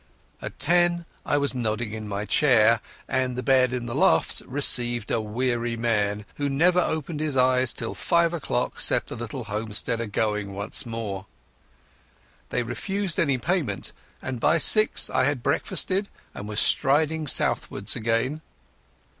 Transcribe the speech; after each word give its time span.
At 0.41 0.57
ten 0.57 1.05
I 1.27 1.37
was 1.37 1.53
nodding 1.53 1.93
in 1.93 2.07
my 2.07 2.25
chair, 2.25 2.79
and 3.07 3.35
the 3.35 3.43
"bed 3.43 3.71
in 3.71 3.85
the 3.85 3.93
loft" 3.93 4.41
received 4.47 5.11
a 5.11 5.21
weary 5.21 5.77
man 5.77 6.25
who 6.37 6.49
never 6.49 6.79
opened 6.79 7.19
his 7.19 7.37
eyes 7.37 7.71
till 7.71 7.93
five 7.93 8.33
o'clock 8.33 8.79
set 8.79 9.05
the 9.05 9.15
little 9.15 9.43
homestead 9.43 10.01
a 10.01 10.07
going 10.07 10.55
once 10.55 10.87
more. 10.87 11.27
They 12.49 12.63
refused 12.63 13.19
any 13.19 13.37
payment, 13.37 13.91
and 14.23 14.39
by 14.39 14.57
six 14.57 15.07
I 15.11 15.25
had 15.25 15.43
breakfasted 15.43 16.09
and 16.33 16.47
was 16.47 16.59
striding 16.59 17.27
southwards 17.27 17.95
again. 17.95 18.41